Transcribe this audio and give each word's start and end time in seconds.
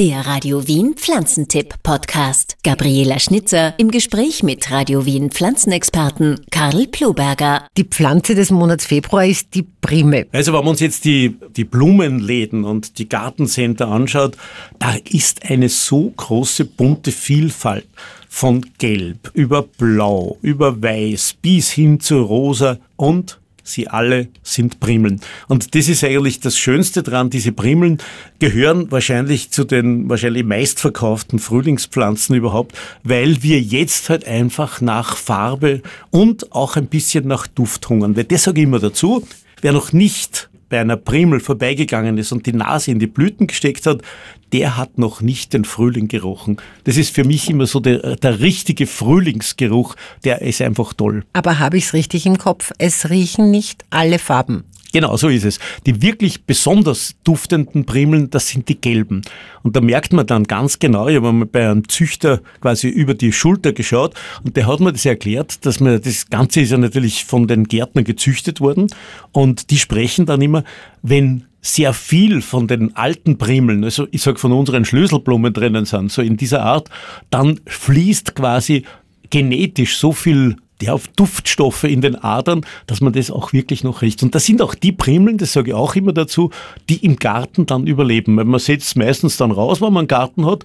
Der 0.00 0.26
Radio 0.26 0.66
Wien 0.66 0.94
Pflanzentipp 0.96 1.74
Podcast. 1.82 2.56
Gabriela 2.64 3.18
Schnitzer 3.18 3.74
im 3.78 3.90
Gespräch 3.90 4.42
mit 4.42 4.70
Radio 4.70 5.04
Wien 5.04 5.30
Pflanzenexperten 5.30 6.40
Karl 6.50 6.86
Ploberger. 6.86 7.66
Die 7.76 7.84
Pflanze 7.84 8.34
des 8.34 8.50
Monats 8.50 8.86
Februar 8.86 9.26
ist 9.26 9.54
die 9.54 9.62
Prime. 9.62 10.26
Also 10.32 10.54
wenn 10.54 10.60
man 10.60 10.68
uns 10.68 10.80
jetzt 10.80 11.04
die, 11.04 11.36
die 11.54 11.64
Blumenläden 11.64 12.64
und 12.64 12.96
die 12.96 13.10
Gartencenter 13.10 13.88
anschaut, 13.88 14.38
da 14.78 14.94
ist 15.04 15.44
eine 15.44 15.68
so 15.68 16.10
große 16.16 16.64
bunte 16.64 17.12
Vielfalt 17.12 17.86
von 18.26 18.64
Gelb 18.78 19.30
über 19.34 19.64
Blau, 19.64 20.38
über 20.40 20.80
Weiß 20.82 21.34
bis 21.42 21.72
hin 21.72 22.00
zu 22.00 22.22
Rosa 22.22 22.78
und 22.96 23.38
Sie 23.62 23.88
alle 23.88 24.28
sind 24.42 24.80
Primeln. 24.80 25.20
Und 25.48 25.74
das 25.74 25.88
ist 25.88 26.04
eigentlich 26.04 26.40
das 26.40 26.58
Schönste 26.58 27.02
dran. 27.02 27.30
Diese 27.30 27.52
Primeln 27.52 27.98
gehören 28.38 28.90
wahrscheinlich 28.90 29.50
zu 29.50 29.64
den 29.64 30.08
wahrscheinlich 30.08 30.44
meistverkauften 30.44 31.38
Frühlingspflanzen 31.38 32.36
überhaupt, 32.36 32.76
weil 33.02 33.42
wir 33.42 33.60
jetzt 33.60 34.10
halt 34.10 34.26
einfach 34.26 34.80
nach 34.80 35.16
Farbe 35.16 35.82
und 36.10 36.52
auch 36.52 36.76
ein 36.76 36.86
bisschen 36.86 37.26
nach 37.26 37.46
Duft 37.46 37.88
hungern. 37.88 38.16
Weil 38.16 38.24
das 38.24 38.44
sage 38.44 38.60
ich 38.60 38.66
immer 38.66 38.80
dazu. 38.80 39.26
Wer 39.62 39.72
noch 39.72 39.92
nicht 39.92 40.49
bei 40.70 40.80
einer 40.80 40.96
Primel 40.96 41.40
vorbeigegangen 41.40 42.16
ist 42.16 42.32
und 42.32 42.46
die 42.46 42.54
Nase 42.54 42.92
in 42.92 42.98
die 42.98 43.06
Blüten 43.06 43.46
gesteckt 43.46 43.84
hat, 43.86 44.00
der 44.52 44.78
hat 44.78 44.96
noch 44.96 45.20
nicht 45.20 45.52
den 45.52 45.64
Frühling 45.64 46.08
gerochen. 46.08 46.56
Das 46.84 46.96
ist 46.96 47.14
für 47.14 47.24
mich 47.24 47.50
immer 47.50 47.66
so 47.66 47.80
der, 47.80 48.16
der 48.16 48.40
richtige 48.40 48.86
Frühlingsgeruch, 48.86 49.96
der 50.24 50.40
ist 50.40 50.62
einfach 50.62 50.94
toll. 50.94 51.24
Aber 51.34 51.58
habe 51.58 51.76
ich 51.76 51.84
es 51.84 51.92
richtig 51.92 52.24
im 52.24 52.38
Kopf? 52.38 52.72
Es 52.78 53.10
riechen 53.10 53.50
nicht 53.50 53.84
alle 53.90 54.18
Farben. 54.18 54.64
Genau, 54.92 55.16
so 55.16 55.28
ist 55.28 55.44
es. 55.44 55.58
Die 55.86 56.02
wirklich 56.02 56.44
besonders 56.44 57.14
duftenden 57.22 57.84
Primeln, 57.84 58.30
das 58.30 58.48
sind 58.48 58.68
die 58.68 58.80
gelben. 58.80 59.22
Und 59.62 59.76
da 59.76 59.80
merkt 59.80 60.12
man 60.12 60.26
dann 60.26 60.44
ganz 60.44 60.78
genau, 60.78 61.06
ich 61.08 61.16
habe 61.16 61.32
mal 61.32 61.46
bei 61.46 61.70
einem 61.70 61.88
Züchter 61.88 62.40
quasi 62.60 62.88
über 62.88 63.14
die 63.14 63.32
Schulter 63.32 63.72
geschaut 63.72 64.14
und 64.42 64.56
der 64.56 64.66
hat 64.66 64.80
mir 64.80 64.92
das 64.92 65.06
erklärt, 65.06 65.64
dass 65.64 65.80
man, 65.80 66.00
das 66.00 66.28
Ganze 66.28 66.62
ist 66.62 66.70
ja 66.70 66.78
natürlich 66.78 67.24
von 67.24 67.46
den 67.46 67.64
Gärtnern 67.64 68.04
gezüchtet 68.04 68.60
worden 68.60 68.88
und 69.32 69.70
die 69.70 69.78
sprechen 69.78 70.26
dann 70.26 70.42
immer, 70.42 70.64
wenn 71.02 71.44
sehr 71.62 71.92
viel 71.92 72.40
von 72.40 72.66
den 72.66 72.96
alten 72.96 73.36
Primeln, 73.38 73.84
also 73.84 74.08
ich 74.10 74.22
sag 74.22 74.40
von 74.40 74.52
unseren 74.52 74.84
Schlüsselblumen 74.84 75.52
drinnen 75.52 75.84
sind, 75.84 76.10
so 76.10 76.22
in 76.22 76.36
dieser 76.36 76.62
Art, 76.62 76.88
dann 77.28 77.60
fließt 77.66 78.34
quasi 78.34 78.84
genetisch 79.28 79.98
so 79.98 80.12
viel 80.12 80.56
der 80.80 80.94
auf 80.94 81.08
Duftstoffe 81.08 81.84
in 81.84 82.00
den 82.00 82.16
Adern, 82.16 82.62
dass 82.86 83.00
man 83.00 83.12
das 83.12 83.30
auch 83.30 83.52
wirklich 83.52 83.84
noch 83.84 84.02
riecht. 84.02 84.22
Und 84.22 84.34
das 84.34 84.46
sind 84.46 84.62
auch 84.62 84.74
die 84.74 84.92
Primeln, 84.92 85.38
das 85.38 85.52
sage 85.52 85.70
ich 85.70 85.74
auch 85.74 85.94
immer 85.94 86.12
dazu, 86.12 86.50
die 86.88 87.04
im 87.04 87.16
Garten 87.16 87.66
dann 87.66 87.86
überleben. 87.86 88.36
Weil 88.36 88.44
man 88.44 88.60
setzt 88.60 88.96
meistens 88.96 89.36
dann 89.36 89.50
raus, 89.50 89.80
wenn 89.80 89.92
man 89.92 90.02
einen 90.02 90.08
Garten 90.08 90.46
hat, 90.46 90.64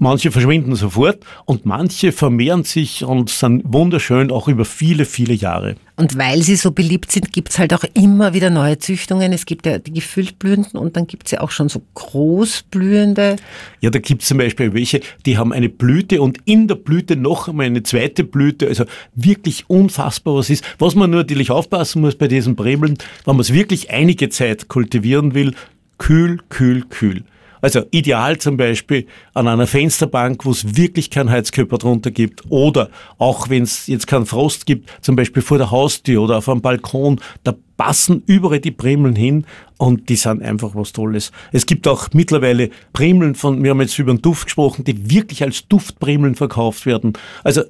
Manche 0.00 0.30
verschwinden 0.30 0.76
sofort 0.76 1.24
und 1.44 1.66
manche 1.66 2.12
vermehren 2.12 2.62
sich 2.62 3.04
und 3.04 3.30
sind 3.30 3.62
wunderschön 3.66 4.30
auch 4.30 4.46
über 4.46 4.64
viele, 4.64 5.04
viele 5.04 5.34
Jahre. 5.34 5.74
Und 5.96 6.16
weil 6.16 6.42
sie 6.44 6.54
so 6.54 6.70
beliebt 6.70 7.10
sind, 7.10 7.32
gibt's 7.32 7.58
halt 7.58 7.74
auch 7.74 7.82
immer 7.94 8.32
wieder 8.32 8.48
neue 8.50 8.78
Züchtungen. 8.78 9.32
Es 9.32 9.44
gibt 9.44 9.66
ja 9.66 9.78
die 9.78 9.92
gefülltblühenden 9.92 10.78
und 10.78 10.96
dann 10.96 11.08
gibt's 11.08 11.32
ja 11.32 11.40
auch 11.40 11.50
schon 11.50 11.68
so 11.68 11.82
großblühende. 11.94 13.34
Ja, 13.80 13.90
da 13.90 13.98
gibt's 13.98 14.28
zum 14.28 14.38
Beispiel 14.38 14.72
welche, 14.72 15.00
die 15.26 15.36
haben 15.36 15.52
eine 15.52 15.68
Blüte 15.68 16.22
und 16.22 16.38
in 16.44 16.68
der 16.68 16.76
Blüte 16.76 17.16
noch 17.16 17.48
einmal 17.48 17.66
eine 17.66 17.82
zweite 17.82 18.22
Blüte. 18.22 18.68
Also 18.68 18.84
wirklich 19.16 19.68
unfassbar 19.68 20.36
was 20.36 20.48
ist. 20.48 20.64
Was 20.78 20.94
man 20.94 21.10
nur 21.10 21.20
natürlich 21.22 21.50
aufpassen 21.50 22.02
muss 22.02 22.14
bei 22.14 22.28
diesen 22.28 22.54
Bremeln, 22.54 22.96
wenn 23.24 23.34
man 23.34 23.40
es 23.40 23.52
wirklich 23.52 23.90
einige 23.90 24.28
Zeit 24.28 24.68
kultivieren 24.68 25.34
will, 25.34 25.54
kühl, 25.98 26.38
kühl, 26.48 26.84
kühl. 26.88 27.24
Also 27.60 27.82
ideal 27.90 28.38
zum 28.38 28.56
Beispiel 28.56 29.06
an 29.34 29.48
einer 29.48 29.66
Fensterbank, 29.66 30.44
wo 30.44 30.50
es 30.50 30.76
wirklich 30.76 31.10
keinen 31.10 31.30
Heizkörper 31.30 31.78
drunter 31.78 32.10
gibt 32.10 32.42
oder 32.48 32.90
auch 33.18 33.48
wenn 33.48 33.62
es 33.62 33.86
jetzt 33.86 34.06
keinen 34.06 34.26
Frost 34.26 34.66
gibt, 34.66 34.90
zum 35.02 35.16
Beispiel 35.16 35.42
vor 35.42 35.58
der 35.58 35.70
Haustür 35.70 36.22
oder 36.22 36.38
auf 36.38 36.48
einem 36.48 36.60
Balkon, 36.60 37.20
da 37.44 37.54
passen 37.76 38.22
überall 38.26 38.60
die 38.60 38.72
Primeln 38.72 39.16
hin 39.16 39.46
und 39.78 40.08
die 40.08 40.16
sind 40.16 40.42
einfach 40.42 40.74
was 40.74 40.92
Tolles. 40.92 41.30
Es 41.52 41.64
gibt 41.64 41.86
auch 41.86 42.08
mittlerweile 42.12 42.70
Primeln 42.92 43.34
von, 43.34 43.62
wir 43.62 43.70
haben 43.70 43.80
jetzt 43.80 43.98
über 43.98 44.12
den 44.12 44.20
Duft 44.20 44.46
gesprochen, 44.46 44.84
die 44.84 45.10
wirklich 45.10 45.42
als 45.42 45.66
Duftprimeln 45.68 46.34
verkauft 46.34 46.86
werden. 46.86 47.12
Also 47.44 47.62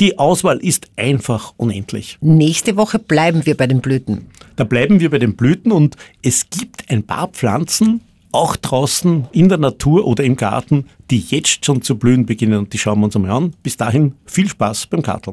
die 0.00 0.18
Auswahl 0.18 0.58
ist 0.58 0.90
einfach 0.96 1.54
unendlich. 1.56 2.18
Nächste 2.20 2.76
Woche 2.76 2.98
bleiben 2.98 3.46
wir 3.46 3.56
bei 3.56 3.66
den 3.66 3.80
Blüten. 3.80 4.26
Da 4.56 4.64
bleiben 4.64 5.00
wir 5.00 5.10
bei 5.10 5.18
den 5.18 5.36
Blüten 5.36 5.72
und 5.72 5.96
es 6.22 6.50
gibt 6.50 6.90
ein 6.90 7.04
paar 7.04 7.28
Pflanzen, 7.28 8.00
auch 8.32 8.56
draußen 8.56 9.28
in 9.32 9.48
der 9.48 9.58
Natur 9.58 10.06
oder 10.06 10.24
im 10.24 10.36
Garten, 10.36 10.86
die 11.10 11.20
jetzt 11.20 11.64
schon 11.64 11.82
zu 11.82 11.98
blühen 11.98 12.26
beginnen 12.26 12.58
und 12.58 12.72
die 12.72 12.78
schauen 12.78 12.98
wir 13.00 13.04
uns 13.04 13.16
einmal 13.16 13.30
an. 13.30 13.54
Bis 13.62 13.76
dahin 13.76 14.14
viel 14.24 14.48
Spaß 14.48 14.86
beim 14.86 15.02
Karteln. 15.02 15.30